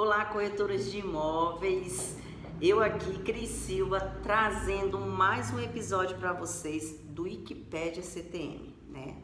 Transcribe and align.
Olá, 0.00 0.26
corretoras 0.26 0.92
de 0.92 0.98
imóveis. 0.98 2.16
Eu 2.60 2.80
aqui, 2.80 3.18
Cris 3.24 3.48
Silva, 3.48 3.98
trazendo 4.22 4.96
mais 4.96 5.52
um 5.52 5.58
episódio 5.58 6.16
para 6.16 6.32
vocês 6.32 7.00
do 7.02 7.24
Wikipédia 7.24 8.00
CTM, 8.00 8.76
né? 8.86 9.16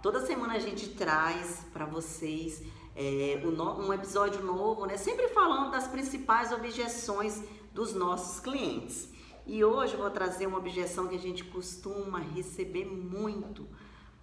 Toda 0.00 0.24
semana 0.24 0.54
a 0.54 0.58
gente 0.60 0.90
traz 0.90 1.66
para 1.72 1.84
vocês 1.84 2.62
é, 2.94 3.42
um 3.44 3.92
episódio 3.92 4.40
novo, 4.44 4.86
né? 4.86 4.96
Sempre 4.96 5.26
falando 5.30 5.72
das 5.72 5.88
principais 5.88 6.52
objeções 6.52 7.42
dos 7.74 7.92
nossos 7.92 8.38
clientes. 8.38 9.08
E 9.44 9.64
hoje 9.64 9.94
eu 9.94 9.98
vou 9.98 10.10
trazer 10.12 10.46
uma 10.46 10.58
objeção 10.58 11.08
que 11.08 11.16
a 11.16 11.18
gente 11.18 11.42
costuma 11.42 12.20
receber 12.20 12.84
muito, 12.84 13.66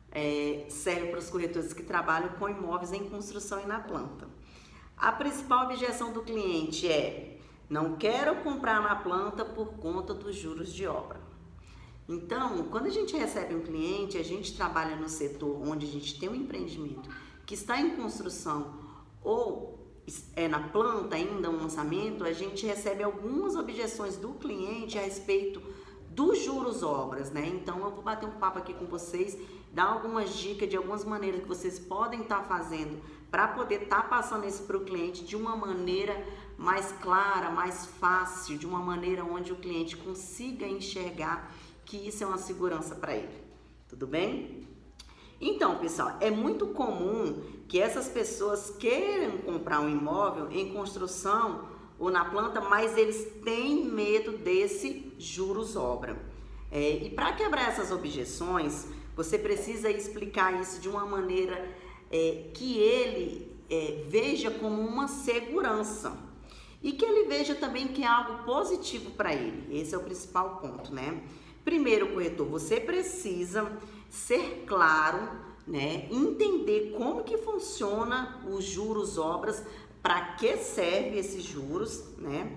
é, 0.09 0.67
serve 0.69 1.07
para 1.07 1.19
os 1.19 1.29
corretores 1.29 1.73
que 1.73 1.83
trabalham 1.83 2.29
com 2.39 2.47
imóveis 2.47 2.93
em 2.93 3.09
construção 3.09 3.59
e 3.59 3.65
na 3.65 3.81
planta. 3.81 4.36
A 4.97 5.11
principal 5.11 5.65
objeção 5.65 6.11
do 6.11 6.23
cliente 6.23 6.87
é: 6.91 7.37
não 7.69 7.95
quero 7.95 8.37
comprar 8.37 8.81
na 8.81 8.95
planta 8.95 9.45
por 9.45 9.73
conta 9.73 10.13
dos 10.13 10.35
juros 10.35 10.73
de 10.73 10.87
obra. 10.87 11.21
Então, 12.09 12.63
quando 12.71 12.87
a 12.87 12.91
gente 12.91 13.15
recebe 13.15 13.53
um 13.53 13.61
cliente, 13.61 14.17
a 14.17 14.23
gente 14.23 14.55
trabalha 14.55 14.95
no 14.95 15.07
setor 15.07 15.61
onde 15.67 15.85
a 15.85 15.89
gente 15.89 16.19
tem 16.19 16.29
um 16.29 16.35
empreendimento 16.35 17.09
que 17.45 17.53
está 17.53 17.79
em 17.79 17.95
construção 17.95 18.73
ou 19.21 19.77
é 20.35 20.47
na 20.47 20.69
planta 20.69 21.15
ainda 21.15 21.49
um 21.49 21.57
lançamento, 21.57 22.23
a 22.23 22.31
gente 22.31 22.65
recebe 22.65 23.03
algumas 23.03 23.55
objeções 23.55 24.15
do 24.15 24.29
cliente 24.35 24.97
a 24.97 25.01
respeito 25.01 25.61
dos 26.09 26.43
juros 26.43 26.81
obras, 26.81 27.29
né? 27.29 27.45
Então 27.45 27.77
eu 27.79 27.91
vou 27.91 28.01
bater 28.01 28.25
um 28.25 28.39
papo 28.39 28.57
aqui 28.57 28.73
com 28.73 28.85
vocês, 28.85 29.37
dar 29.77 29.89
algumas 29.89 30.33
dicas 30.33 30.67
de 30.67 30.75
algumas 30.75 31.05
maneiras 31.05 31.41
que 31.41 31.47
vocês 31.47 31.77
podem 31.77 32.21
estar 32.21 32.39
tá 32.39 32.43
fazendo 32.45 32.99
para 33.29 33.47
poder 33.49 33.83
estar 33.83 34.01
tá 34.01 34.07
passando 34.07 34.47
isso 34.47 34.63
para 34.63 34.75
o 34.75 34.83
cliente 34.83 35.23
de 35.23 35.35
uma 35.35 35.55
maneira 35.55 36.25
mais 36.57 36.91
clara, 36.93 37.51
mais 37.51 37.85
fácil, 37.85 38.57
de 38.57 38.65
uma 38.65 38.79
maneira 38.79 39.23
onde 39.23 39.53
o 39.53 39.55
cliente 39.55 39.95
consiga 39.95 40.65
enxergar 40.65 41.53
que 41.85 41.95
isso 41.95 42.23
é 42.23 42.27
uma 42.27 42.39
segurança 42.39 42.95
para 42.95 43.15
ele. 43.15 43.43
Tudo 43.87 44.07
bem? 44.07 44.67
Então, 45.39 45.77
pessoal, 45.77 46.17
é 46.19 46.31
muito 46.31 46.65
comum 46.69 47.43
que 47.67 47.79
essas 47.79 48.09
pessoas 48.09 48.71
queiram 48.79 49.37
comprar 49.37 49.79
um 49.79 49.89
imóvel 49.89 50.51
em 50.51 50.73
construção 50.73 51.67
ou 51.99 52.09
na 52.09 52.25
planta, 52.25 52.59
mas 52.61 52.97
eles 52.97 53.31
têm 53.43 53.85
medo 53.85 54.39
desse 54.39 55.13
juros 55.19 55.75
obra. 55.75 56.26
É, 56.71 57.05
e 57.05 57.09
para 57.09 57.33
quebrar 57.33 57.69
essas 57.69 57.91
objeções, 57.91 58.87
você 59.15 59.37
precisa 59.37 59.89
explicar 59.89 60.59
isso 60.61 60.79
de 60.79 60.89
uma 60.89 61.05
maneira 61.05 61.69
é, 62.11 62.49
que 62.53 62.77
ele 62.77 63.51
é, 63.69 64.03
veja 64.07 64.51
como 64.51 64.81
uma 64.81 65.07
segurança 65.07 66.17
e 66.81 66.91
que 66.91 67.03
ele 67.03 67.27
veja 67.27 67.55
também 67.55 67.87
que 67.87 68.03
é 68.03 68.07
algo 68.07 68.43
positivo 68.43 69.11
para 69.11 69.33
ele. 69.33 69.79
Esse 69.79 69.95
é 69.95 69.97
o 69.97 70.03
principal 70.03 70.57
ponto, 70.57 70.93
né? 70.93 71.23
Primeiro, 71.65 72.13
corretor, 72.13 72.47
você 72.47 72.79
precisa 72.79 73.71
ser 74.09 74.63
claro, 74.65 75.29
né? 75.65 76.07
Entender 76.11 76.93
como 76.95 77.23
que 77.23 77.37
funciona 77.37 78.41
os 78.49 78.63
juros 78.63 79.17
obras, 79.17 79.63
para 80.01 80.35
que 80.35 80.55
serve 80.57 81.17
esses 81.17 81.43
juros, 81.43 82.03
né? 82.17 82.55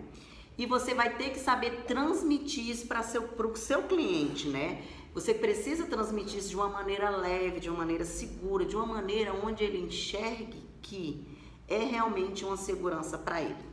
E 0.60 0.66
você 0.66 0.92
vai 0.92 1.16
ter 1.16 1.30
que 1.30 1.38
saber 1.38 1.84
transmitir 1.86 2.68
isso 2.68 2.86
para 2.86 3.00
o 3.00 3.56
seu 3.56 3.84
cliente, 3.84 4.46
né? 4.46 4.84
Você 5.14 5.32
precisa 5.32 5.86
transmitir 5.86 6.36
isso 6.36 6.50
de 6.50 6.56
uma 6.56 6.68
maneira 6.68 7.08
leve, 7.08 7.60
de 7.60 7.70
uma 7.70 7.78
maneira 7.78 8.04
segura, 8.04 8.66
de 8.66 8.76
uma 8.76 8.84
maneira 8.84 9.32
onde 9.32 9.64
ele 9.64 9.78
enxergue 9.78 10.62
que 10.82 11.26
é 11.66 11.78
realmente 11.78 12.44
uma 12.44 12.58
segurança 12.58 13.16
para 13.16 13.40
ele. 13.40 13.64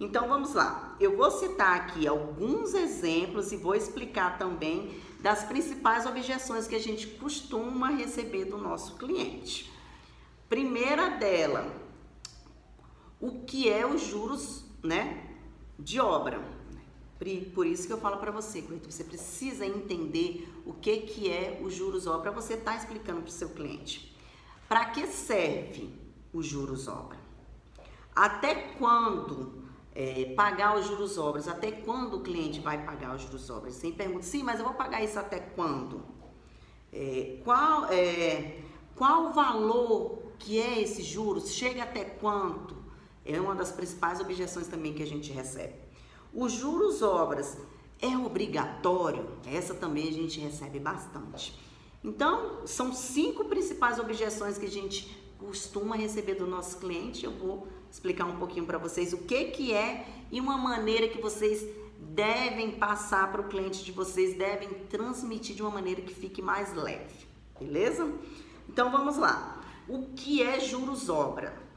Então 0.00 0.26
vamos 0.26 0.52
lá. 0.52 0.96
Eu 0.98 1.16
vou 1.16 1.30
citar 1.30 1.76
aqui 1.76 2.08
alguns 2.08 2.74
exemplos 2.74 3.52
e 3.52 3.56
vou 3.56 3.76
explicar 3.76 4.36
também 4.36 5.00
das 5.20 5.44
principais 5.44 6.06
objeções 6.06 6.66
que 6.66 6.74
a 6.74 6.80
gente 6.80 7.06
costuma 7.06 7.88
receber 7.90 8.46
do 8.46 8.58
nosso 8.58 8.96
cliente. 8.96 9.72
Primeira 10.48 11.10
dela, 11.10 11.72
o 13.20 13.44
que 13.44 13.68
é 13.68 13.86
os 13.86 14.02
juros, 14.02 14.64
né, 14.82 15.29
de 15.80 16.00
obra. 16.00 16.40
Por 17.54 17.66
isso 17.66 17.86
que 17.86 17.92
eu 17.92 17.98
falo 17.98 18.16
para 18.16 18.30
você, 18.30 18.62
você 18.62 19.04
precisa 19.04 19.66
entender 19.66 20.50
o 20.64 20.72
que 20.72 20.98
que 20.98 21.30
é 21.30 21.60
os 21.62 21.74
juros 21.74 22.06
obra 22.06 22.32
para 22.32 22.40
você 22.40 22.54
estar 22.54 22.72
tá 22.72 22.78
explicando 22.78 23.20
para 23.20 23.28
o 23.28 23.32
seu 23.32 23.50
cliente. 23.50 24.16
Para 24.66 24.86
que 24.86 25.06
serve 25.06 25.94
os 26.32 26.46
juros 26.46 26.88
obra? 26.88 27.18
Até 28.16 28.54
quando 28.78 29.64
é, 29.94 30.32
pagar 30.34 30.78
os 30.78 30.86
juros 30.86 31.18
obras, 31.18 31.46
até 31.46 31.70
quando 31.70 32.18
o 32.18 32.20
cliente 32.20 32.60
vai 32.60 32.84
pagar 32.84 33.14
os 33.14 33.22
juros 33.22 33.50
obras? 33.50 33.74
Sem 33.74 33.92
pergunta, 33.92 34.22
sim, 34.22 34.42
mas 34.42 34.58
eu 34.58 34.64
vou 34.64 34.74
pagar 34.74 35.02
isso 35.02 35.18
até 35.18 35.40
quando? 35.40 36.02
É, 36.92 37.38
qual, 37.44 37.86
é, 37.86 38.62
qual 38.96 39.26
o 39.26 39.32
valor 39.32 40.22
que 40.38 40.58
é 40.58 40.80
esse 40.80 41.02
juros? 41.02 41.52
Chega 41.52 41.82
até 41.82 42.04
quanto? 42.04 42.79
É 43.24 43.40
uma 43.40 43.54
das 43.54 43.70
principais 43.70 44.20
objeções 44.20 44.66
também 44.66 44.92
que 44.94 45.02
a 45.02 45.06
gente 45.06 45.32
recebe. 45.32 45.74
Os 46.32 46.52
juros 46.52 47.02
obras 47.02 47.58
é 48.00 48.16
obrigatório? 48.16 49.28
Essa 49.46 49.74
também 49.74 50.08
a 50.08 50.12
gente 50.12 50.40
recebe 50.40 50.78
bastante. 50.78 51.58
Então, 52.02 52.66
são 52.66 52.92
cinco 52.92 53.44
principais 53.44 53.98
objeções 53.98 54.56
que 54.56 54.66
a 54.66 54.70
gente 54.70 55.16
costuma 55.38 55.96
receber 55.96 56.34
do 56.34 56.46
nosso 56.46 56.78
cliente. 56.78 57.24
Eu 57.24 57.32
vou 57.32 57.68
explicar 57.90 58.24
um 58.24 58.36
pouquinho 58.36 58.64
para 58.64 58.78
vocês 58.78 59.12
o 59.12 59.18
que 59.18 59.44
que 59.46 59.74
é 59.74 60.06
e 60.30 60.40
uma 60.40 60.56
maneira 60.56 61.08
que 61.08 61.20
vocês 61.20 61.66
devem 61.98 62.72
passar 62.72 63.30
para 63.30 63.40
o 63.40 63.48
cliente 63.48 63.84
de 63.84 63.92
vocês, 63.92 64.36
devem 64.36 64.68
transmitir 64.88 65.54
de 65.54 65.62
uma 65.62 65.70
maneira 65.70 66.00
que 66.00 66.14
fique 66.14 66.40
mais 66.40 66.74
leve, 66.74 67.26
beleza? 67.58 68.10
Então 68.68 68.90
vamos 68.90 69.16
lá. 69.16 69.60
O 69.88 70.06
que 70.14 70.42
é 70.42 70.58
juros 70.60 71.08
obra? 71.08 71.69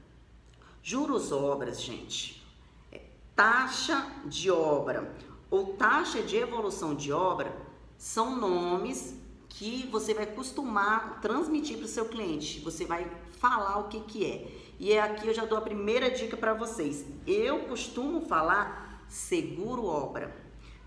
Juros 0.85 1.31
obras, 1.31 1.81
gente, 1.81 2.45
é 2.91 2.99
taxa 3.33 4.05
de 4.25 4.51
obra 4.51 5.15
ou 5.49 5.77
taxa 5.77 6.21
de 6.21 6.35
evolução 6.35 6.93
de 6.93 7.09
obra 7.09 7.55
são 7.97 8.35
nomes 8.35 9.15
que 9.47 9.87
você 9.89 10.13
vai 10.13 10.25
costumar 10.25 11.21
transmitir 11.21 11.77
para 11.77 11.85
o 11.85 11.87
seu 11.87 12.03
cliente. 12.09 12.59
Você 12.59 12.83
vai 12.83 13.09
falar 13.39 13.77
o 13.77 13.87
que, 13.87 14.01
que 14.01 14.25
é. 14.25 14.51
E 14.77 14.91
é 14.91 15.01
aqui 15.01 15.25
eu 15.25 15.33
já 15.33 15.45
dou 15.45 15.57
a 15.57 15.61
primeira 15.61 16.11
dica 16.11 16.35
para 16.35 16.53
vocês. 16.53 17.05
Eu 17.25 17.59
costumo 17.59 18.25
falar 18.25 19.05
seguro 19.07 19.85
obra. 19.85 20.35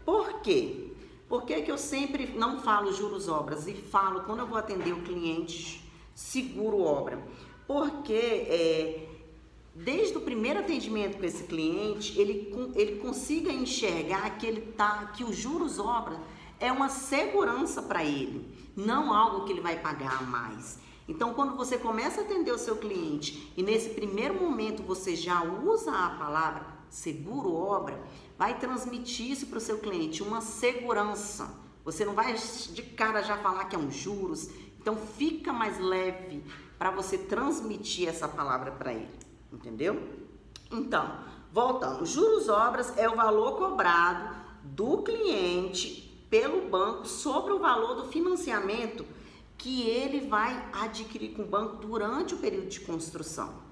Por 0.05 0.43
quê? 0.43 0.93
Por 1.27 1.47
que, 1.47 1.63
que 1.63 1.73
eu 1.73 1.79
sempre 1.79 2.35
não 2.37 2.61
falo 2.61 2.93
juros 2.93 3.29
obras 3.29 3.67
e 3.67 3.73
falo 3.73 4.25
quando 4.25 4.41
eu 4.41 4.47
vou 4.47 4.59
atender 4.59 4.93
o 4.93 5.01
cliente 5.01 5.91
seguro 6.15 6.83
obra? 6.83 7.19
Porque 7.67 8.13
é, 8.13 9.09
desde 9.85 10.17
o 10.17 10.21
primeiro 10.21 10.61
atendimento 10.61 11.19
com 11.19 11.25
esse 11.25 11.45
cliente, 11.45 12.19
ele, 12.19 12.53
ele 12.75 12.97
consiga 12.97 13.53
enxergar 13.53 14.39
que 14.39 14.47
ele 14.47 14.61
tá, 14.73 15.13
que 15.15 15.23
o 15.23 15.33
juros 15.33 15.79
obra 15.79 16.19
é 16.59 16.73
uma 16.73 16.89
segurança 16.89 17.83
para 17.83 18.03
ele, 18.03 18.49
não 18.75 19.13
algo 19.13 19.45
que 19.45 19.53
ele 19.53 19.61
vai 19.61 19.79
pagar 19.79 20.23
mais. 20.29 20.79
Então, 21.09 21.35
quando 21.35 21.57
você 21.57 21.79
começa 21.79 22.21
a 22.21 22.25
atender 22.25 22.51
o 22.51 22.59
seu 22.59 22.77
cliente 22.77 23.53
e 23.57 23.63
nesse 23.63 23.91
primeiro 23.91 24.35
momento 24.35 24.83
você 24.83 25.15
já 25.15 25.43
usa 25.43 25.93
a 25.93 26.11
palavra 26.11 26.77
seguro 26.89 27.53
obra, 27.53 28.03
vai 28.39 28.59
transmitir 28.59 29.31
isso 29.31 29.47
para 29.47 29.59
o 29.59 29.61
seu 29.61 29.79
cliente, 29.79 30.23
uma 30.23 30.41
segurança. 30.41 31.55
Você 31.85 32.05
não 32.05 32.15
vai 32.15 32.35
de 32.35 32.83
cara 32.83 33.23
já 33.23 33.37
falar 33.37 33.67
que 33.67 33.77
é 33.77 33.79
um 33.79 33.91
juros. 33.91 34.49
Então, 34.81 34.97
fica 34.97 35.53
mais 35.53 35.79
leve 35.79 36.43
para 36.79 36.91
você 36.91 37.19
transmitir 37.19 38.09
essa 38.09 38.27
palavra 38.27 38.73
para 38.73 38.93
ele, 38.93 39.09
entendeu? 39.53 40.03
Então, 40.71 41.19
voltando, 41.53 42.05
juros 42.05 42.49
obras 42.49 42.97
é 42.97 43.09
o 43.09 43.17
valor 43.17 43.57
cobrado 43.57 44.37
do 44.63 45.03
cliente 45.03 46.07
pelo 46.29 46.69
banco 46.69 47.07
sobre 47.07 47.53
o 47.53 47.59
valor 47.59 47.95
do 47.95 48.09
financiamento 48.09 49.07
que 49.57 49.89
ele 49.89 50.29
vai 50.29 50.69
adquirir 50.73 51.35
com 51.35 51.43
o 51.43 51.47
banco 51.47 51.77
durante 51.77 52.35
o 52.35 52.39
período 52.39 52.69
de 52.69 52.81
construção. 52.81 53.67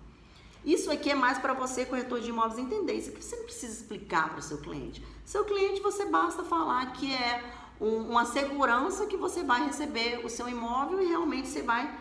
Isso 0.65 0.91
aqui 0.91 1.11
é 1.11 1.15
mais 1.15 1.39
para 1.39 1.53
você, 1.53 1.85
corretor 1.85 2.21
de 2.21 2.31
imóveis, 2.31 2.59
entender. 2.59 2.95
Isso 2.95 3.11
aqui 3.11 3.23
você 3.23 3.37
não 3.37 3.45
precisa 3.45 3.73
explicar 3.73 4.31
para 4.31 4.39
o 4.39 4.43
seu 4.43 4.59
cliente. 4.59 5.05
Seu 5.25 5.45
cliente, 5.45 5.81
você 5.83 6.07
basta 6.07 6.43
falar 6.43 6.93
que 6.93 7.13
é 7.13 7.45
um, 7.79 8.09
uma 8.09 8.25
segurança 8.25 9.07
que 9.07 9.17
você 9.17 9.43
vai 9.43 9.67
receber 9.67 10.25
o 10.25 10.31
seu 10.31 10.49
imóvel 10.49 11.03
e 11.03 11.07
realmente 11.07 11.49
você 11.49 11.63
vai 11.63 11.93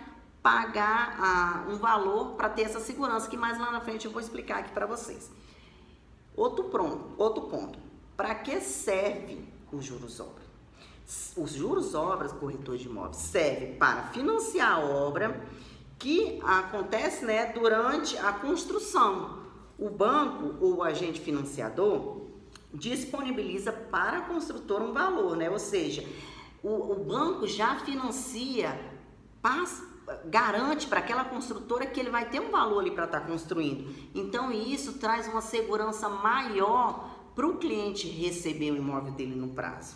pagar 0.44 1.16
ah, 1.18 1.66
um 1.70 1.78
valor 1.78 2.34
para 2.34 2.50
ter 2.50 2.64
essa 2.64 2.82
segurança, 2.82 3.30
que 3.30 3.38
mais 3.38 3.58
lá 3.58 3.72
na 3.72 3.80
frente 3.80 4.06
eu 4.06 4.12
vou 4.12 4.22
explicar 4.22 4.60
aqui 4.60 4.72
para 4.74 4.86
vocês. 4.86 5.32
Outro, 6.36 6.66
pronto, 6.66 7.14
outro 7.18 7.44
ponto. 7.44 7.80
Para 8.18 8.36
que 8.36 8.60
serve 8.60 9.48
o 9.72 9.82
juros 9.82 10.20
obra? 10.20 10.44
Os 11.38 11.52
juros 11.54 11.96
obras, 11.96 12.34
corretor 12.34 12.78
de 12.78 12.88
imóveis, 12.88 13.18
serve 13.18 13.76
para 13.78 14.04
financiar 14.04 14.74
a 14.74 14.80
obra 14.80 15.42
que 15.98 16.40
acontece 16.44 17.24
né, 17.24 17.54
durante 17.54 18.18
a 18.18 18.34
construção. 18.34 19.42
o 19.80 19.90
banco 19.90 20.56
ou 20.64 20.78
o 20.78 20.84
agente 20.84 21.20
financiador 21.20 22.28
disponibiliza 22.74 23.72
para 23.72 24.20
a 24.20 24.22
construtora 24.22 24.84
um 24.84 24.94
valor, 24.94 25.36
né? 25.36 25.50
Ou 25.50 25.60
seja, 25.60 26.08
o, 26.62 26.92
o 26.92 27.04
banco 27.04 27.48
já 27.48 27.80
financia, 27.80 28.80
passa, 29.42 29.93
garante 30.26 30.88
para 30.88 31.00
aquela 31.00 31.26
construtora 31.26 31.86
que 31.86 32.00
ele 32.00 32.10
vai 32.10 32.30
ter 32.30 32.40
um 32.40 32.52
valor 32.52 32.80
ali 32.80 32.92
para 32.92 33.06
estar 33.06 33.22
tá 33.22 33.28
construindo. 33.28 33.94
Então 34.14 34.52
isso 34.52 34.94
traz 34.94 35.28
uma 35.28 35.42
segurança 35.42 36.10
maior 36.10 37.10
para 37.36 37.48
o 37.48 37.58
cliente 37.58 38.08
receber 38.08 38.72
o 38.72 38.76
imóvel 38.76 39.14
dele 39.14 39.36
no 39.36 39.50
prazo. 39.50 39.96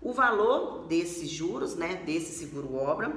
O 0.00 0.12
valor 0.12 0.86
desses 0.86 1.28
juros, 1.28 1.76
né, 1.76 1.96
desse 2.06 2.38
seguro 2.38 2.74
obra, 2.74 3.12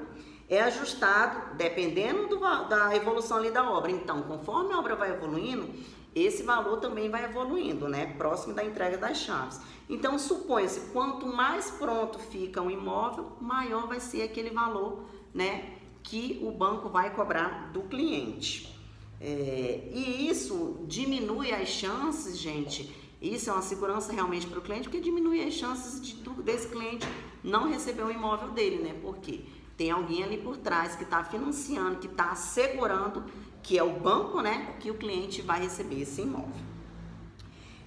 é 0.50 0.62
ajustado 0.62 1.56
dependendo 1.56 2.28
do, 2.28 2.40
da 2.40 2.94
evolução 2.96 3.38
ali 3.38 3.52
da 3.52 3.70
obra. 3.70 3.90
Então, 3.90 4.22
conforme 4.24 4.74
a 4.74 4.80
obra 4.80 4.96
vai 4.96 5.12
evoluindo, 5.12 5.70
esse 6.14 6.44
valor 6.44 6.78
também 6.78 7.10
vai 7.10 7.24
evoluindo, 7.24 7.88
né? 7.88 8.14
Próximo 8.18 8.54
da 8.54 8.64
entrega 8.64 8.98
das 8.98 9.18
chaves. 9.18 9.60
Então, 9.90 10.20
suponha-se, 10.20 10.92
quanto 10.92 11.26
mais 11.26 11.72
pronto 11.72 12.20
fica 12.20 12.62
um 12.62 12.70
imóvel, 12.70 13.32
maior 13.42 13.88
vai 13.88 14.00
ser 14.00 14.24
aquele 14.24 14.52
valor, 14.52 15.06
né? 15.34 15.78
Que 16.04 16.40
o 16.44 16.52
banco 16.52 16.90
vai 16.90 17.16
cobrar 17.16 17.72
do 17.72 17.82
cliente. 17.84 18.72
É, 19.20 19.90
e 19.92 20.28
isso 20.30 20.84
diminui 20.86 21.52
as 21.52 21.70
chances, 21.70 22.38
gente. 22.38 22.94
Isso 23.22 23.50
é 23.50 23.54
uma 23.54 23.62
segurança 23.62 24.12
realmente 24.12 24.46
para 24.46 24.60
o 24.60 24.62
cliente, 24.62 24.90
porque 24.90 25.00
diminui 25.00 25.42
as 25.42 25.54
chances 25.54 26.02
de, 26.02 26.14
desse 26.44 26.68
cliente 26.68 27.08
não 27.42 27.70
receber 27.70 28.04
o 28.04 28.12
imóvel 28.12 28.50
dele, 28.50 28.84
né? 28.84 29.00
Porque 29.02 29.46
tem 29.78 29.90
alguém 29.90 30.24
ali 30.24 30.38
por 30.38 30.58
trás 30.58 30.96
que 30.96 31.04
está 31.04 31.24
financiando, 31.24 32.00
que 32.00 32.08
está 32.08 32.32
assegurando 32.32 33.24
que 33.64 33.78
é 33.78 33.84
o 33.84 33.94
banco, 33.94 34.42
né, 34.42 34.76
que 34.82 34.92
o 34.92 34.96
cliente 34.96 35.42
vai 35.42 35.62
receber 35.62 36.02
esse 36.02 36.22
imóvel. 36.22 36.52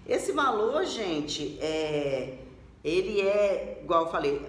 Esse 0.07 0.33
valor, 0.33 0.85
gente, 0.87 1.59
é, 1.61 2.39
ele 2.87 3.21
é, 3.21 3.81
igual 3.83 4.05
eu 4.05 4.11
falei, 4.13 4.41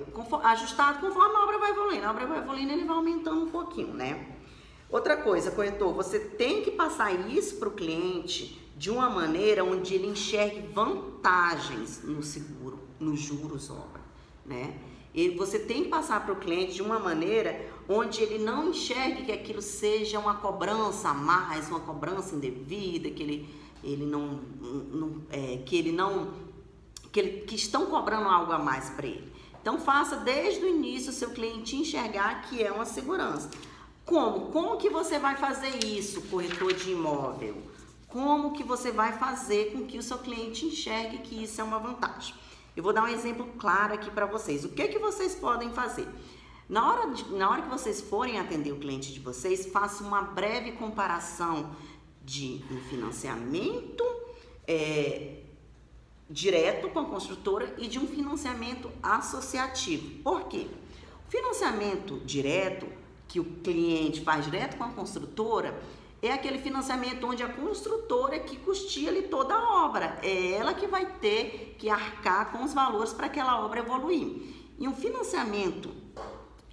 ajustado 0.44 1.00
conforme 1.00 1.36
a 1.36 1.44
obra 1.44 1.58
vai 1.58 1.72
evoluindo. 1.72 2.06
A 2.06 2.12
obra 2.12 2.28
vai 2.28 2.38
evoluindo, 2.38 2.72
ele 2.72 2.86
vai 2.86 2.96
aumentando 2.96 3.46
um 3.46 3.50
pouquinho, 3.50 3.96
né? 3.96 4.28
Outra 4.92 5.18
coisa, 5.18 5.50
corretor, 5.50 5.92
você 5.92 6.20
tem 6.20 6.62
que 6.62 6.70
passar 6.70 7.12
isso 7.32 7.56
para 7.56 7.68
o 7.68 7.72
cliente 7.72 8.62
de 8.78 8.92
uma 8.92 9.10
maneira 9.10 9.64
onde 9.64 9.96
ele 9.96 10.06
enxergue 10.06 10.62
vantagens 10.72 12.04
no 12.04 12.22
seguro, 12.22 12.80
nos 13.00 13.20
juros 13.20 13.72
obra, 13.72 14.02
né? 14.46 14.78
E 15.16 15.30
você 15.30 15.58
tem 15.58 15.86
que 15.86 15.90
passar 15.90 16.24
para 16.24 16.32
o 16.32 16.36
cliente 16.36 16.76
de 16.76 16.84
uma 16.84 17.00
maneira 17.00 17.68
onde 17.90 18.22
ele 18.22 18.38
não 18.38 18.70
enxergue 18.70 19.26
que 19.26 19.32
aquilo 19.32 19.64
seja 19.64 20.20
uma 20.20 20.36
cobrança 20.36 21.10
a 21.10 21.14
mais, 21.16 21.70
uma 21.70 21.80
cobrança 21.80 22.36
indevida, 22.36 23.10
que 23.10 23.24
ele, 23.24 23.50
ele 23.84 24.06
não, 24.06 24.40
não 24.92 25.24
é, 25.32 25.58
que 25.66 25.76
ele 25.76 25.92
não 25.92 26.47
que, 27.18 27.22
ele, 27.22 27.42
que 27.42 27.56
estão 27.56 27.88
cobrando 27.88 28.30
algo 28.30 28.52
a 28.52 28.60
mais 28.60 28.92
para 28.92 29.08
ele. 29.08 29.34
Então 29.60 29.80
faça 29.80 30.18
desde 30.18 30.64
o 30.64 30.68
início 30.68 31.10
o 31.10 31.14
seu 31.14 31.32
cliente 31.32 31.76
enxergar 31.76 32.44
que 32.44 32.62
é 32.62 32.72
uma 32.72 32.86
segurança. 32.86 33.50
Como? 34.06 34.52
Como 34.52 34.78
que 34.78 34.88
você 34.88 35.18
vai 35.18 35.36
fazer 35.36 35.84
isso, 35.84 36.22
corretor 36.30 36.74
de 36.74 36.92
imóvel? 36.92 37.58
Como 38.08 38.54
que 38.54 38.64
você 38.64 38.92
vai 38.92 39.14
fazer 39.18 39.72
com 39.72 39.88
que 39.88 39.98
o 39.98 40.04
seu 40.04 40.20
cliente 40.20 40.68
enxergue 40.68 41.18
que 41.18 41.44
isso 41.44 41.60
é 41.60 41.64
uma 41.64 41.80
vantagem? 41.80 42.36
Eu 42.76 42.84
vou 42.84 42.94
dar 42.94 43.04
um 43.04 43.08
exemplo 43.08 43.48
claro 43.58 43.96
aqui 43.96 44.12
para 44.12 44.28
vocês. 44.28 44.64
O 44.64 44.70
que 44.70 44.88
que 44.88 45.00
vocês 45.00 45.34
podem 45.34 45.72
fazer? 45.72 46.08
Na 46.70 46.88
hora, 46.88 47.10
de, 47.10 47.26
na 47.34 47.50
hora 47.50 47.64
que 47.64 47.70
vocês 47.70 48.00
forem 48.00 48.40
atender 48.40 48.72
o 48.72 48.78
cliente 48.78 49.12
de 49.12 49.20
vocês, 49.20 49.66
faça 49.66 50.04
uma 50.04 50.22
breve 50.22 50.74
comparação 50.74 51.72
de 52.24 52.62
um 52.70 52.78
financiamento 52.82 54.04
é, 54.68 55.48
direto 56.30 56.90
com 56.90 57.00
a 57.00 57.06
construtora 57.06 57.74
e 57.78 57.88
de 57.88 58.00
um 58.00 58.08
financiamento 58.08 58.92
associativo. 59.02 60.22
Por 60.24 60.46
quê? 60.46 60.68
O 61.28 61.32
financiamento 61.32 62.20
direto, 62.26 62.88
que 63.28 63.40
o 63.40 63.46
cliente 63.46 64.22
faz 64.22 64.46
direto 64.46 64.78
com 64.78 64.84
a 64.84 64.90
construtora, 64.90 65.78
é 66.22 66.32
aquele 66.32 66.58
financiamento 66.58 67.28
onde 67.28 67.44
a 67.44 67.50
construtora 67.50 68.36
é 68.36 68.40
que 68.40 68.58
custeia 68.58 69.10
ali 69.10 69.24
toda 69.24 69.54
a 69.54 69.86
obra. 69.86 70.18
É 70.24 70.52
ela 70.54 70.74
que 70.74 70.88
vai 70.88 71.06
ter 71.20 71.76
que 71.78 71.90
arcar 71.90 72.52
com 72.52 72.64
os 72.64 72.74
valores 72.74 73.14
para 73.14 73.28
aquela 73.28 73.64
obra 73.64 73.80
evoluir. 73.80 74.56
E 74.80 74.88
um 74.88 74.96
financiamento 74.96 75.92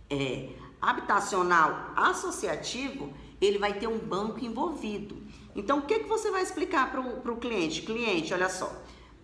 é, 0.08 0.50
habitacional 0.80 1.92
associativo, 1.96 3.12
ele 3.40 3.58
vai 3.58 3.74
ter 3.74 3.86
um 3.86 3.98
banco 3.98 4.44
envolvido. 4.44 5.16
Então, 5.54 5.78
o 5.78 5.82
que, 5.82 6.00
que 6.00 6.08
você 6.08 6.30
vai 6.30 6.42
explicar 6.42 6.90
para 6.90 7.00
o 7.00 7.36
cliente? 7.36 7.82
Cliente, 7.82 8.32
olha 8.32 8.48
só, 8.48 8.72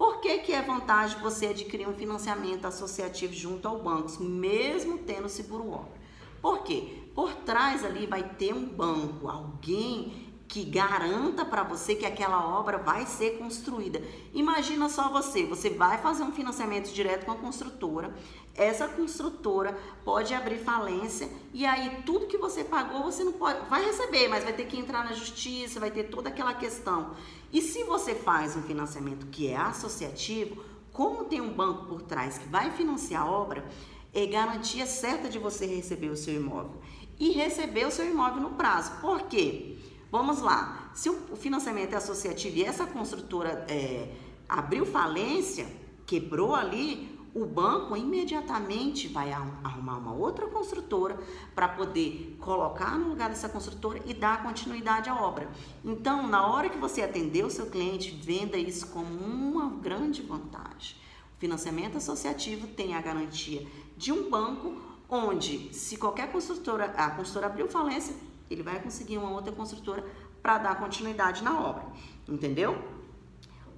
por 0.01 0.19
que, 0.23 0.39
que 0.39 0.55
é 0.55 0.63
vantagem 0.63 1.21
você 1.21 1.49
adquirir 1.49 1.87
um 1.87 1.93
financiamento 1.93 2.65
associativo 2.65 3.35
junto 3.35 3.69
ao 3.69 3.83
banco, 3.83 4.11
mesmo 4.25 4.97
tendo 4.97 5.29
seguro 5.29 5.69
obra? 5.69 6.01
Por 6.41 6.63
quê? 6.63 7.03
Por 7.15 7.35
trás 7.35 7.85
ali 7.85 8.07
vai 8.07 8.23
ter 8.23 8.55
um 8.55 8.65
banco, 8.65 9.29
alguém 9.29 10.30
que 10.51 10.65
garanta 10.65 11.45
para 11.45 11.63
você 11.63 11.95
que 11.95 12.05
aquela 12.05 12.45
obra 12.59 12.77
vai 12.77 13.07
ser 13.07 13.39
construída. 13.39 14.03
Imagina 14.35 14.89
só 14.89 15.09
você, 15.09 15.47
você 15.47 15.71
vai 15.71 15.99
fazer 15.99 16.25
um 16.25 16.33
financiamento 16.33 16.93
direto 16.93 17.25
com 17.25 17.31
a 17.31 17.37
construtora, 17.37 18.13
essa 18.57 18.89
construtora 18.89 19.79
pode 20.05 20.35
abrir 20.35 20.59
falência 20.59 21.31
e 21.55 21.65
aí 21.65 22.03
tudo 22.05 22.27
que 22.27 22.37
você 22.37 22.65
pagou 22.65 23.05
você 23.05 23.23
não 23.23 23.35
pode, 23.35 23.65
vai 23.71 23.85
receber, 23.85 24.27
mas 24.27 24.43
vai 24.43 24.53
ter 24.53 24.67
que 24.67 24.77
entrar 24.77 25.05
na 25.05 25.13
justiça, 25.13 25.79
vai 25.79 25.93
ter 25.93 26.11
toda 26.11 26.31
aquela 26.31 26.53
questão. 26.53 27.13
E 27.53 27.63
se 27.63 27.85
você 27.85 28.13
faz 28.13 28.57
um 28.57 28.63
financiamento 28.63 29.29
que 29.29 29.47
é 29.47 29.57
associativo, 29.57 30.65
como 30.93 31.27
tem 31.27 31.41
um 31.41 31.55
banco 31.55 31.87
por 31.87 32.03
trás 32.03 32.39
que 32.39 32.49
vai 32.49 32.73
financiar 32.73 33.23
a 33.23 33.31
obra, 33.31 33.65
é 34.13 34.27
garantia 34.27 34.85
certa 34.85 35.29
de 35.29 35.39
você 35.39 35.65
receber 35.65 36.09
o 36.09 36.17
seu 36.17 36.35
imóvel 36.35 36.81
e 37.21 37.31
receber 37.31 37.87
o 37.87 37.91
seu 37.93 38.05
imóvel 38.05 38.43
no 38.43 38.51
prazo. 38.51 39.01
Por 39.01 39.23
quê? 39.29 39.79
Vamos 40.11 40.41
lá. 40.41 40.91
Se 40.93 41.09
o 41.09 41.37
financiamento 41.37 41.93
é 41.93 41.97
associativo 41.97 42.57
e 42.57 42.65
essa 42.65 42.87
construtora 42.87 43.65
é, 43.69 44.13
abriu 44.49 44.85
falência, 44.85 45.67
quebrou 46.05 46.55
ali, 46.55 47.17
o 47.33 47.47
banco 47.47 47.97
imediatamente 47.97 49.07
vai 49.07 49.33
arrumar 49.33 49.99
uma 49.99 50.13
outra 50.13 50.49
construtora 50.49 51.17
para 51.55 51.69
poder 51.69 52.37
colocar 52.41 52.99
no 52.99 53.09
lugar 53.09 53.31
dessa 53.31 53.49
construtora 53.49 54.03
e 54.05 54.13
dar 54.13 54.43
continuidade 54.43 55.09
à 55.09 55.15
obra. 55.15 55.49
Então, 55.85 56.27
na 56.27 56.45
hora 56.45 56.69
que 56.69 56.79
você 56.79 57.03
atender 57.03 57.45
o 57.45 57.51
seu 57.51 57.67
cliente, 57.67 58.11
venda 58.11 58.57
isso 58.57 58.89
como 58.89 59.09
uma 59.09 59.71
grande 59.71 60.23
vantagem. 60.23 60.97
O 61.37 61.39
financiamento 61.39 61.97
associativo 61.97 62.67
tem 62.67 62.95
a 62.95 63.01
garantia 63.01 63.65
de 63.97 64.11
um 64.11 64.29
banco 64.29 64.75
onde, 65.09 65.73
se 65.73 65.97
qualquer 65.97 66.33
construtora, 66.33 66.87
a 66.97 67.11
construtora 67.11 67.47
abriu 67.47 67.69
falência, 67.69 68.15
ele 68.51 68.63
vai 68.63 68.81
conseguir 68.81 69.17
uma 69.17 69.31
outra 69.31 69.53
construtora 69.53 70.05
para 70.43 70.59
dar 70.59 70.79
continuidade 70.79 71.45
na 71.45 71.61
obra, 71.61 71.87
entendeu? 72.29 72.77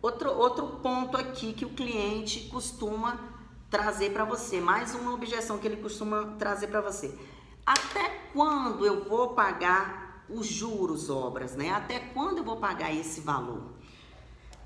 Outro, 0.00 0.30
outro 0.30 0.66
ponto 0.82 1.16
aqui 1.16 1.52
que 1.52 1.64
o 1.64 1.70
cliente 1.70 2.48
costuma 2.48 3.18
trazer 3.70 4.10
para 4.12 4.24
você, 4.24 4.60
mais 4.60 4.94
uma 4.94 5.12
objeção 5.12 5.58
que 5.58 5.66
ele 5.66 5.76
costuma 5.76 6.34
trazer 6.38 6.68
para 6.68 6.80
você. 6.80 7.16
Até 7.64 8.08
quando 8.32 8.84
eu 8.84 9.04
vou 9.04 9.34
pagar 9.34 10.24
os 10.28 10.46
juros 10.46 11.10
obras, 11.10 11.54
né? 11.54 11.70
Até 11.70 12.00
quando 12.00 12.38
eu 12.38 12.44
vou 12.44 12.56
pagar 12.56 12.92
esse 12.94 13.20
valor? 13.20 13.62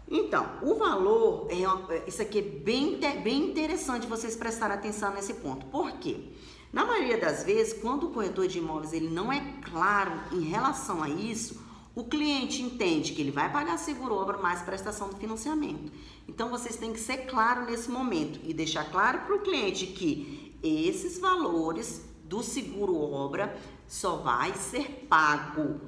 Então, 0.08 0.58
o 0.62 0.76
valor, 0.76 1.48
é 1.50 2.08
isso 2.08 2.22
aqui 2.22 2.38
é 2.38 2.42
bem, 2.42 2.98
bem 3.22 3.50
interessante 3.50 4.06
vocês 4.06 4.36
prestarem 4.36 4.76
atenção 4.76 5.12
nesse 5.12 5.34
ponto. 5.34 5.66
Por 5.66 5.92
quê? 5.98 6.32
Na 6.76 6.84
maioria 6.84 7.16
das 7.16 7.42
vezes, 7.42 7.72
quando 7.72 8.06
o 8.06 8.10
corretor 8.10 8.46
de 8.46 8.58
imóveis 8.58 8.92
ele 8.92 9.08
não 9.08 9.32
é 9.32 9.40
claro 9.62 10.12
em 10.30 10.42
relação 10.42 11.02
a 11.02 11.08
isso, 11.08 11.58
o 11.94 12.04
cliente 12.04 12.60
entende 12.60 13.14
que 13.14 13.22
ele 13.22 13.30
vai 13.30 13.50
pagar 13.50 13.78
seguro-obra 13.78 14.36
mais 14.36 14.60
prestação 14.60 15.08
do 15.08 15.16
financiamento. 15.16 15.90
Então, 16.28 16.50
vocês 16.50 16.76
têm 16.76 16.92
que 16.92 17.00
ser 17.00 17.24
claro 17.28 17.64
nesse 17.64 17.90
momento 17.90 18.38
e 18.44 18.52
deixar 18.52 18.90
claro 18.90 19.20
para 19.20 19.36
o 19.36 19.40
cliente 19.40 19.86
que 19.86 20.54
esses 20.62 21.18
valores 21.18 22.04
do 22.24 22.42
seguro-obra 22.42 23.58
só 23.88 24.16
vai 24.16 24.52
ser 24.52 25.06
pago 25.08 25.80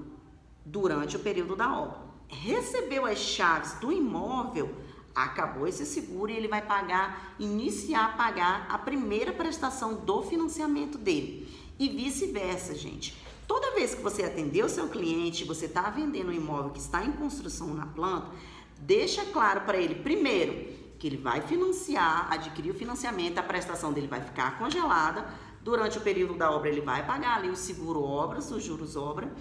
durante 0.65 1.17
o 1.17 1.21
período 1.21 1.55
da 1.55 1.71
obra. 1.71 1.99
Recebeu 2.29 3.05
as 3.05 3.19
chaves 3.19 3.75
do 3.75 3.93
imóvel, 3.93 4.75
acabou 5.25 5.67
esse 5.67 5.85
seguro 5.85 6.31
e 6.31 6.37
ele 6.37 6.49
vai 6.49 6.63
pagar, 6.63 7.35
iniciar 7.39 8.07
a 8.07 8.09
pagar 8.17 8.67
a 8.69 8.79
primeira 8.79 9.33
prestação 9.33 9.95
do 9.95 10.23
financiamento 10.23 10.99
dele. 10.99 11.49
E 11.79 11.89
vice-versa, 11.89 12.75
gente. 12.75 13.17
Toda 13.47 13.75
vez 13.75 13.95
que 13.95 14.03
você 14.03 14.25
atender 14.25 14.65
o 14.65 14.69
seu 14.69 14.89
cliente, 14.89 15.45
você 15.45 15.67
está 15.67 15.89
vendendo 15.89 16.29
um 16.29 16.33
imóvel 16.33 16.71
que 16.71 16.81
está 16.81 17.05
em 17.05 17.13
construção 17.13 17.69
na 17.73 17.87
planta, 17.87 18.31
deixa 18.79 19.25
claro 19.25 19.63
para 19.63 19.79
ele, 19.79 19.95
primeiro, 19.95 20.77
que 20.99 21.07
ele 21.07 21.17
vai 21.17 21.41
financiar, 21.41 22.31
adquirir 22.31 22.73
o 22.73 22.75
financiamento, 22.75 23.39
a 23.39 23.43
prestação 23.43 23.93
dele 23.93 24.07
vai 24.07 24.21
ficar 24.21 24.59
congelada. 24.59 25.27
Durante 25.63 25.99
o 25.99 26.01
período 26.01 26.35
da 26.35 26.51
obra, 26.51 26.69
ele 26.69 26.81
vai 26.81 27.07
pagar 27.07 27.37
ali 27.37 27.49
o 27.49 27.57
seguro 27.57 28.03
obras, 28.03 28.51
os 28.51 28.63
juros 28.63 28.97
obra. 28.97 29.33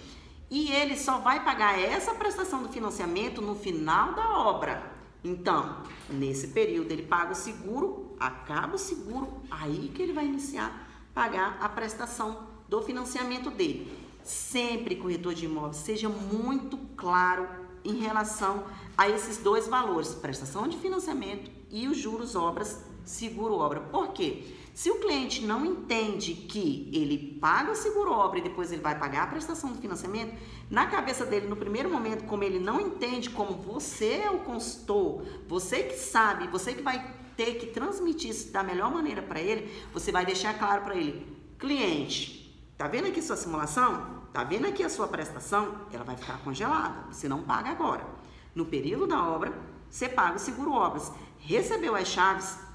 e 0.50 0.72
ele 0.72 0.96
só 0.96 1.18
vai 1.18 1.44
pagar 1.44 1.78
essa 1.78 2.14
prestação 2.14 2.62
do 2.62 2.68
financiamento 2.70 3.42
no 3.42 3.54
final 3.54 4.14
da 4.14 4.38
obra. 4.38 4.97
Então, 5.24 5.82
nesse 6.08 6.48
período 6.48 6.92
ele 6.92 7.02
paga 7.02 7.32
o 7.32 7.36
seguro, 7.36 8.14
acaba 8.20 8.76
o 8.76 8.78
seguro, 8.78 9.28
aí 9.50 9.90
que 9.94 10.02
ele 10.02 10.12
vai 10.12 10.26
iniciar 10.26 10.86
pagar 11.12 11.58
a 11.60 11.68
prestação 11.68 12.46
do 12.68 12.80
financiamento 12.82 13.50
dele. 13.50 13.92
Sempre, 14.22 14.96
corretor 14.96 15.34
de 15.34 15.46
imóveis, 15.46 15.78
seja 15.78 16.08
muito 16.08 16.76
claro 16.96 17.48
em 17.84 17.96
relação 17.96 18.64
a 18.96 19.08
esses 19.08 19.38
dois 19.38 19.66
valores, 19.66 20.14
prestação 20.14 20.68
de 20.68 20.76
financiamento 20.76 21.50
e 21.70 21.88
os 21.88 21.96
juros 21.96 22.36
obras, 22.36 22.84
seguro 23.04 23.54
obra. 23.54 23.80
Por 23.80 24.12
quê? 24.12 24.54
Se 24.78 24.92
o 24.92 25.00
cliente 25.00 25.44
não 25.44 25.66
entende 25.66 26.34
que 26.34 26.88
ele 26.92 27.36
paga 27.40 27.72
o 27.72 27.74
seguro 27.74 28.12
obra 28.12 28.38
e 28.38 28.42
depois 28.42 28.70
ele 28.70 28.80
vai 28.80 28.96
pagar 28.96 29.24
a 29.24 29.26
prestação 29.26 29.72
do 29.72 29.80
financiamento, 29.80 30.40
na 30.70 30.86
cabeça 30.86 31.26
dele, 31.26 31.48
no 31.48 31.56
primeiro 31.56 31.90
momento, 31.90 32.22
como 32.26 32.44
ele 32.44 32.60
não 32.60 32.80
entende 32.80 33.28
como 33.28 33.54
você 33.54 34.22
é 34.24 34.30
o 34.30 34.38
consultor, 34.38 35.24
você 35.48 35.82
que 35.82 35.96
sabe, 35.96 36.46
você 36.46 36.74
que 36.74 36.82
vai 36.82 37.12
ter 37.36 37.54
que 37.54 37.66
transmitir 37.66 38.30
isso 38.30 38.52
da 38.52 38.62
melhor 38.62 38.92
maneira 38.92 39.20
para 39.20 39.40
ele, 39.40 39.68
você 39.92 40.12
vai 40.12 40.24
deixar 40.24 40.56
claro 40.56 40.82
para 40.82 40.94
ele, 40.94 41.26
cliente, 41.58 42.56
tá 42.78 42.86
vendo 42.86 43.08
aqui 43.08 43.20
sua 43.20 43.36
simulação? 43.36 44.28
Tá 44.32 44.44
vendo 44.44 44.68
aqui 44.68 44.84
a 44.84 44.88
sua 44.88 45.08
prestação? 45.08 45.74
Ela 45.92 46.04
vai 46.04 46.16
ficar 46.16 46.38
congelada, 46.44 47.12
você 47.12 47.28
não 47.28 47.42
paga 47.42 47.70
agora. 47.70 48.06
No 48.54 48.64
período 48.64 49.08
da 49.08 49.28
obra, 49.28 49.52
você 49.90 50.08
paga 50.08 50.36
o 50.36 50.38
seguro 50.38 50.70
obras. 50.70 51.10
Recebeu 51.40 51.96
as 51.96 52.06
chaves, 52.06 52.67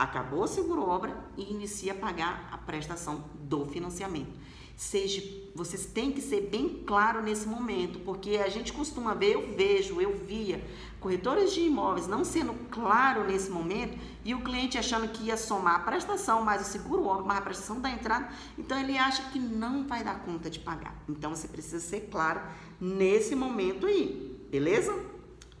acabou 0.00 0.44
o 0.44 0.48
seguro 0.48 0.82
obra 0.82 1.14
e 1.36 1.52
inicia 1.52 1.92
a 1.92 1.94
pagar 1.94 2.48
a 2.50 2.56
prestação 2.56 3.22
do 3.34 3.66
financiamento. 3.66 4.32
Seja, 4.74 5.22
vocês 5.54 5.84
têm 5.84 6.10
que 6.10 6.22
ser 6.22 6.48
bem 6.48 6.82
claro 6.86 7.20
nesse 7.22 7.46
momento, 7.46 7.98
porque 7.98 8.38
a 8.38 8.48
gente 8.48 8.72
costuma 8.72 9.12
ver, 9.12 9.34
eu 9.34 9.54
vejo, 9.54 10.00
eu 10.00 10.16
via 10.16 10.64
corretores 10.98 11.52
de 11.52 11.60
imóveis 11.60 12.06
não 12.06 12.24
sendo 12.24 12.54
claro 12.70 13.26
nesse 13.26 13.50
momento 13.50 13.98
e 14.24 14.34
o 14.34 14.40
cliente 14.40 14.78
achando 14.78 15.06
que 15.08 15.24
ia 15.24 15.36
somar 15.36 15.74
a 15.74 15.80
prestação 15.80 16.42
mais 16.42 16.62
o 16.62 16.70
seguro 16.70 17.04
obra, 17.04 17.26
mais 17.26 17.40
a 17.40 17.42
prestação 17.42 17.78
da 17.78 17.90
entrada, 17.90 18.30
então 18.56 18.80
ele 18.80 18.96
acha 18.96 19.22
que 19.30 19.38
não 19.38 19.86
vai 19.86 20.02
dar 20.02 20.20
conta 20.20 20.48
de 20.48 20.58
pagar. 20.58 20.94
Então 21.06 21.34
você 21.34 21.46
precisa 21.46 21.78
ser 21.78 22.08
claro 22.10 22.40
nesse 22.80 23.34
momento 23.34 23.84
aí, 23.84 24.46
beleza? 24.50 24.98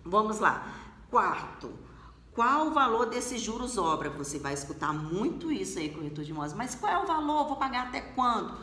Vamos 0.02 0.40
lá. 0.40 0.66
Quarto, 1.10 1.70
qual 2.32 2.68
o 2.68 2.70
valor 2.70 3.06
desses 3.06 3.40
juros 3.40 3.76
obra? 3.76 4.10
Você 4.10 4.38
vai 4.38 4.54
escutar 4.54 4.92
muito 4.92 5.50
isso 5.50 5.78
aí, 5.78 5.90
corretor 5.90 6.24
de 6.24 6.30
imóveis. 6.30 6.54
Mas 6.54 6.74
qual 6.74 6.92
é 6.92 6.98
o 6.98 7.06
valor? 7.06 7.48
Vou 7.48 7.56
pagar 7.56 7.88
até 7.88 8.00
quando? 8.00 8.56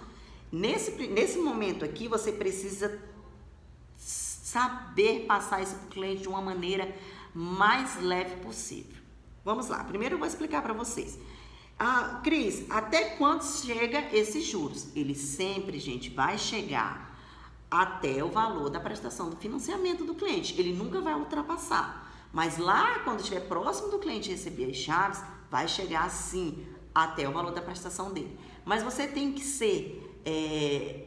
Nesse, 0.51 0.91
nesse 1.07 1.37
momento 1.37 1.83
aqui, 1.83 2.07
você 2.07 2.31
precisa 2.31 2.99
saber 3.97 5.25
passar 5.25 5.61
isso 5.61 5.75
para 5.75 5.85
o 5.85 5.89
cliente 5.89 6.21
de 6.21 6.29
uma 6.29 6.41
maneira 6.41 6.95
mais 7.33 8.01
leve 8.01 8.37
possível. 8.37 8.97
Vamos 9.43 9.67
lá. 9.67 9.83
Primeiro 9.83 10.15
eu 10.15 10.19
vou 10.19 10.27
explicar 10.27 10.61
para 10.61 10.73
vocês. 10.73 11.19
Ah, 11.77 12.21
Cris, 12.23 12.65
até 12.69 13.11
quanto 13.17 13.45
chega 13.45 14.07
esses 14.15 14.45
juros? 14.45 14.87
Ele 14.95 15.13
sempre, 15.13 15.77
gente, 15.77 16.09
vai 16.09 16.37
chegar 16.37 17.15
até 17.69 18.23
o 18.23 18.29
valor 18.29 18.69
da 18.69 18.79
prestação 18.79 19.29
do 19.29 19.35
financiamento 19.35 20.05
do 20.05 20.15
cliente. 20.15 20.59
Ele 20.59 20.73
nunca 20.73 21.01
vai 21.01 21.13
ultrapassar. 21.13 22.06
Mas 22.31 22.57
lá, 22.57 22.99
quando 22.99 23.19
estiver 23.19 23.41
próximo 23.41 23.89
do 23.89 23.99
cliente 23.99 24.29
receber 24.29 24.69
as 24.69 24.77
chaves, 24.77 25.21
vai 25.49 25.67
chegar 25.67 26.05
assim 26.05 26.65
até 26.93 27.27
o 27.27 27.31
valor 27.31 27.51
da 27.51 27.61
prestação 27.61 28.11
dele. 28.11 28.37
Mas 28.65 28.83
você 28.83 29.07
tem 29.07 29.31
que 29.31 29.41
ser 29.41 30.19
é, 30.25 31.05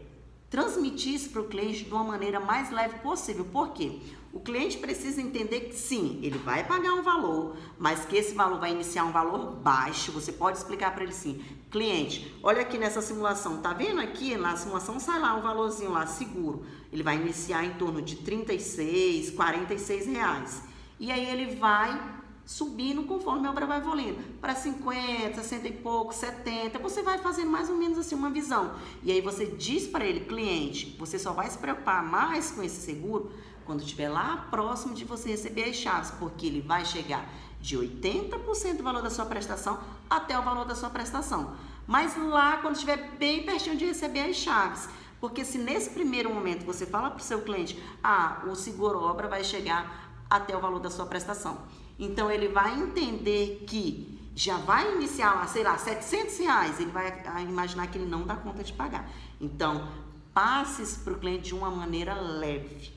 transmitir 0.49 1.15
isso 1.15 1.31
para 1.31 1.43
o 1.43 1.49
cliente 1.49 1.85
de 1.85 1.93
uma 1.93 2.05
maneira 2.05 2.41
mais 2.41 2.71
leve 2.71 2.99
possível. 2.99 3.45
Por 3.45 3.71
quê? 3.73 4.01
O 4.33 4.39
cliente 4.39 4.79
precisa 4.79 5.21
entender 5.21 5.61
que 5.63 5.75
sim, 5.75 6.21
ele 6.23 6.39
vai 6.39 6.65
pagar 6.65 6.93
um 6.93 7.03
valor, 7.03 7.57
mas 7.79 8.05
que 8.05 8.17
esse 8.17 8.33
valor 8.33 8.61
vai 8.61 8.71
iniciar 8.71 9.05
um 9.05 9.11
valor 9.11 9.57
baixo. 9.57 10.13
Você 10.13 10.31
pode 10.33 10.59
explicar 10.59 10.95
para 10.95 11.03
ele 11.03 11.13
sim, 11.13 11.45
cliente, 11.71 12.33
olha 12.41 12.63
aqui 12.63 12.79
nessa 12.79 13.03
simulação, 13.03 13.61
tá 13.61 13.73
vendo 13.73 14.01
aqui 14.01 14.37
na 14.37 14.57
simulação 14.57 15.01
sai 15.01 15.19
lá 15.19 15.35
um 15.35 15.43
valorzinho 15.43 15.91
lá 15.91 16.07
seguro. 16.07 16.65
Ele 16.93 17.03
vai 17.03 17.17
iniciar 17.17 17.65
em 17.65 17.75
torno 17.75 18.01
de 18.01 18.17
36, 18.17 19.31
46 19.31 20.07
reais. 20.07 20.70
E 21.01 21.11
aí 21.11 21.25
ele 21.25 21.57
vai 21.57 22.21
subindo 22.45 23.05
conforme 23.05 23.47
a 23.47 23.51
obra 23.51 23.67
vai 23.67 23.79
evoluindo. 23.79 24.23
Para 24.41 24.55
50, 24.55 25.35
60 25.35 25.69
e 25.69 25.73
pouco, 25.73 26.13
70, 26.13 26.79
você 26.79 27.03
vai 27.03 27.17
fazendo 27.19 27.51
mais 27.51 27.71
ou 27.71 27.77
menos 27.77 27.97
assim 27.97 28.15
uma 28.15 28.29
visão. 28.29 28.75
E 29.03 29.11
aí 29.11 29.21
você 29.23 29.47
diz 29.47 29.87
para 29.87 30.05
ele, 30.05 30.21
cliente, 30.21 30.95
você 30.99 31.19
só 31.19 31.33
vai 31.33 31.49
se 31.49 31.57
preocupar 31.57 32.05
mais 32.05 32.51
com 32.51 32.63
esse 32.63 32.81
seguro 32.83 33.33
quando 33.65 33.81
estiver 33.81 34.09
lá 34.11 34.49
próximo 34.51 34.95
de 34.95 35.05
você 35.05 35.31
receber 35.31 35.71
as 35.71 35.77
chaves, 35.77 36.11
porque 36.19 36.47
ele 36.47 36.61
vai 36.61 36.85
chegar 36.85 37.27
de 37.61 37.79
80% 37.79 38.77
do 38.77 38.83
valor 38.83 39.01
da 39.01 39.11
sua 39.11 39.25
prestação 39.25 39.79
até 40.09 40.39
o 40.39 40.43
valor 40.43 40.65
da 40.65 40.75
sua 40.75 40.91
prestação. 40.91 41.55
Mas 41.87 42.17
lá 42.17 42.59
quando 42.59 42.75
estiver 42.75 43.13
bem 43.17 43.47
pertinho 43.47 43.77
de 43.77 43.87
receber 43.87 44.29
as 44.29 44.37
chaves, 44.37 44.89
porque 45.21 45.45
se 45.45 45.57
nesse 45.57 45.91
primeiro 45.91 46.33
momento 46.35 46.65
você 46.65 46.85
fala 46.85 47.11
para 47.11 47.21
o 47.21 47.23
seu 47.23 47.43
cliente, 47.43 47.81
ah, 48.03 48.43
o 48.51 48.55
seguro 48.55 48.99
obra 48.99 49.29
vai 49.29 49.45
chegar 49.45 50.10
até 50.31 50.57
o 50.57 50.61
valor 50.61 50.79
da 50.79 50.89
sua 50.89 51.05
prestação. 51.05 51.59
Então 51.99 52.31
ele 52.31 52.49
vai 52.49 52.79
entender 52.79 53.65
que 53.67 54.19
já 54.35 54.57
vai 54.57 54.95
iniciar 54.95 55.35
lá, 55.35 55.47
sei 55.47 55.63
lá, 55.63 55.77
700 55.77 56.39
reais, 56.39 56.81
ele 56.81 56.91
vai 56.91 57.13
imaginar 57.43 57.89
que 57.89 57.99
ele 57.99 58.09
não 58.09 58.23
dá 58.23 58.37
conta 58.37 58.63
de 58.63 58.73
pagar. 58.73 59.11
Então, 59.41 59.89
passe 60.33 61.01
para 61.01 61.13
o 61.13 61.19
cliente 61.19 61.49
de 61.49 61.55
uma 61.55 61.71
maneira 61.71 62.15
leve, 62.15 62.93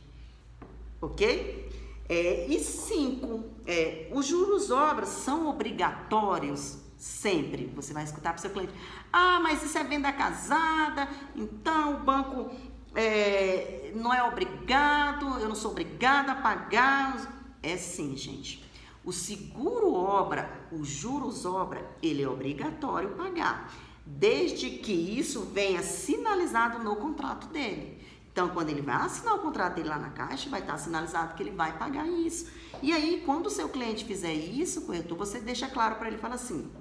ok? 1.02 1.70
É, 2.08 2.48
e 2.48 2.60
cinco, 2.60 3.44
é, 3.66 4.10
os 4.13 4.25
juros 4.25 4.70
obras 4.72 5.10
são 5.10 5.50
obrigatórios 5.50 6.78
sempre. 6.98 7.66
Você 7.75 7.94
vai 7.94 8.04
escutar 8.04 8.32
para 8.32 8.38
o 8.38 8.42
seu 8.42 8.52
cliente, 8.52 8.74
ah, 9.12 9.40
mas 9.42 9.63
isso 9.63 9.78
é 9.78 9.84
venda 9.84 10.12
casada, 10.13 11.10
então 11.36 11.96
o 11.96 12.00
banco 12.04 12.52
é, 12.96 13.92
não 13.96 14.14
é 14.14 14.24
obrigado, 14.24 15.40
eu 15.40 15.48
não 15.48 15.56
sou 15.56 15.72
obrigada 15.72 16.34
a 16.34 16.36
pagar. 16.36 17.44
É 17.62 17.78
sim, 17.78 18.16
gente. 18.16 18.64
O 19.06 19.12
seguro 19.12 19.94
obra, 19.94 20.68
os 20.72 20.88
juros 20.88 21.46
obra, 21.46 21.86
ele 22.02 22.22
é 22.22 22.28
obrigatório 22.28 23.10
pagar, 23.12 23.74
desde 24.06 24.70
que 24.70 24.94
isso 24.94 25.42
venha 25.42 25.84
sinalizado 25.84 26.80
no 26.80 26.96
contrato 26.96 27.48
dele. 27.48 28.02
Então, 28.32 28.50
quando 28.50 28.70
ele 28.70 28.82
vai 28.82 28.96
assinar 28.96 29.36
o 29.36 29.40
contrato 29.40 29.76
dele 29.76 29.90
lá 29.90 30.00
na 30.00 30.10
caixa, 30.10 30.50
vai 30.50 30.62
estar 30.62 30.78
sinalizado 30.78 31.36
que 31.36 31.44
ele 31.44 31.52
vai 31.52 31.78
pagar 31.78 32.08
isso. 32.08 32.50
E 32.82 32.92
aí, 32.92 33.22
quando 33.26 33.48
o 33.48 33.52
seu 33.52 33.70
cliente 33.70 34.06
fizer 34.06 34.34
isso, 34.34 34.82
corretor, 34.82 35.18
você 35.18 35.40
deixa 35.40 35.68
claro 35.68 35.98
para 35.98 36.08
ele, 36.08 36.18
fala 36.18 36.36
assim, 36.36 36.72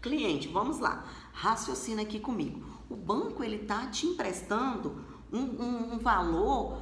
cliente, 0.00 0.48
vamos 0.48 0.78
lá, 0.78 1.04
raciocina 1.32 2.02
aqui 2.02 2.18
comigo. 2.18 2.64
O 2.88 2.96
banco, 2.96 3.42
ele 3.44 3.58
tá 3.58 3.88
te 3.88 4.06
emprestando 4.06 5.04
um, 5.32 5.38
um, 5.38 5.94
um 5.94 5.98
valor 5.98 6.78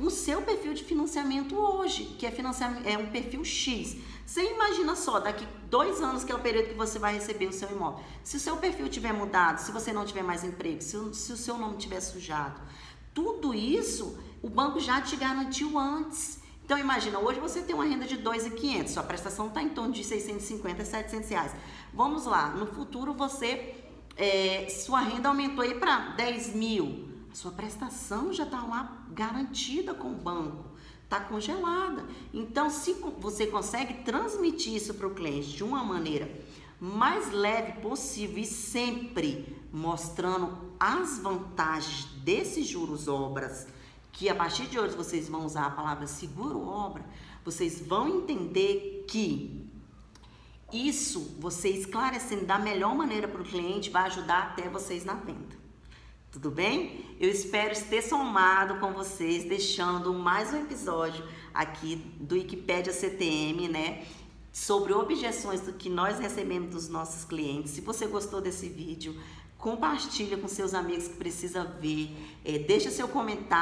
o 0.00 0.10
seu 0.10 0.40
perfil 0.42 0.72
de 0.72 0.82
financiamento 0.84 1.54
hoje, 1.54 2.04
que 2.18 2.24
é, 2.24 2.30
financiamento, 2.30 2.86
é 2.86 2.96
um 2.96 3.10
perfil 3.10 3.44
X. 3.44 3.96
Você 4.24 4.42
imagina 4.50 4.96
só, 4.96 5.20
daqui 5.20 5.46
dois 5.68 6.00
anos, 6.00 6.24
que 6.24 6.32
é 6.32 6.34
o 6.34 6.38
período 6.38 6.68
que 6.68 6.74
você 6.74 6.98
vai 6.98 7.14
receber 7.14 7.46
o 7.46 7.52
seu 7.52 7.70
imóvel. 7.70 8.02
Se 8.24 8.36
o 8.36 8.40
seu 8.40 8.56
perfil 8.56 8.88
tiver 8.88 9.12
mudado, 9.12 9.58
se 9.58 9.70
você 9.70 9.92
não 9.92 10.06
tiver 10.06 10.22
mais 10.22 10.44
emprego, 10.44 10.80
se, 10.80 10.96
se 11.14 11.32
o 11.32 11.36
seu 11.36 11.58
nome 11.58 11.76
tiver 11.76 12.00
sujado, 12.00 12.60
tudo 13.12 13.52
isso 13.52 14.18
o 14.42 14.48
banco 14.48 14.80
já 14.80 15.00
te 15.00 15.14
garantiu 15.16 15.78
antes. 15.78 16.40
Então 16.64 16.78
imagina, 16.78 17.18
hoje 17.18 17.38
você 17.38 17.60
tem 17.60 17.74
uma 17.74 17.84
renda 17.84 18.06
de 18.06 18.16
2.500, 18.16 18.88
sua 18.88 19.02
prestação 19.02 19.48
está 19.48 19.62
em 19.62 19.68
torno 19.68 19.92
de 19.92 20.02
650, 20.02 20.84
700 20.84 21.28
reais. 21.28 21.52
Vamos 21.92 22.24
lá, 22.24 22.48
no 22.50 22.66
futuro 22.66 23.12
você, 23.12 23.74
é, 24.16 24.68
sua 24.70 25.00
renda 25.00 25.28
aumentou 25.28 25.62
aí 25.62 25.74
para 25.74 26.10
10 26.16 26.54
mil. 26.54 27.11
Sua 27.32 27.50
prestação 27.50 28.32
já 28.32 28.44
está 28.44 28.62
lá 28.62 29.04
garantida 29.10 29.94
com 29.94 30.12
o 30.12 30.16
banco, 30.16 30.64
está 31.04 31.18
congelada. 31.20 32.04
Então, 32.32 32.68
se 32.68 32.92
você 33.18 33.46
consegue 33.46 34.02
transmitir 34.04 34.74
isso 34.74 34.94
para 34.94 35.06
o 35.06 35.14
cliente 35.14 35.48
de 35.48 35.64
uma 35.64 35.82
maneira 35.82 36.30
mais 36.78 37.30
leve 37.30 37.80
possível 37.80 38.38
e 38.38 38.44
sempre 38.44 39.56
mostrando 39.72 40.58
as 40.78 41.18
vantagens 41.18 42.06
desses 42.24 42.66
juros 42.66 43.08
obras, 43.08 43.66
que 44.10 44.28
a 44.28 44.34
partir 44.34 44.66
de 44.66 44.78
hoje 44.78 44.94
vocês 44.94 45.28
vão 45.28 45.46
usar 45.46 45.66
a 45.66 45.70
palavra 45.70 46.06
seguro 46.06 46.66
obra, 46.66 47.04
vocês 47.44 47.80
vão 47.80 48.08
entender 48.08 49.04
que 49.08 49.64
isso, 50.72 51.36
você 51.38 51.68
esclarecendo 51.68 52.46
da 52.46 52.58
melhor 52.58 52.94
maneira 52.94 53.28
para 53.28 53.40
o 53.40 53.44
cliente, 53.44 53.90
vai 53.90 54.04
ajudar 54.06 54.42
até 54.42 54.68
vocês 54.68 55.04
na 55.04 55.14
venda. 55.14 55.61
Tudo 56.32 56.50
bem? 56.50 57.04
Eu 57.20 57.28
espero 57.28 57.78
ter 57.90 58.00
somado 58.00 58.80
com 58.80 58.90
vocês, 58.94 59.44
deixando 59.44 60.14
mais 60.14 60.50
um 60.50 60.62
episódio 60.62 61.22
aqui 61.52 61.96
do 62.18 62.34
Wikipedia 62.34 62.90
CTM, 62.90 63.68
né? 63.68 64.06
Sobre 64.50 64.94
objeções 64.94 65.60
do 65.60 65.74
que 65.74 65.90
nós 65.90 66.18
recebemos 66.18 66.70
dos 66.70 66.88
nossos 66.88 67.26
clientes. 67.26 67.72
Se 67.72 67.82
você 67.82 68.06
gostou 68.06 68.40
desse 68.40 68.66
vídeo, 68.66 69.14
compartilha 69.58 70.38
com 70.38 70.48
seus 70.48 70.72
amigos 70.72 71.06
que 71.06 71.16
precisa 71.16 71.64
ver, 71.64 72.16
é, 72.42 72.58
deixa 72.60 72.90
seu 72.90 73.08
comentário. 73.08 73.46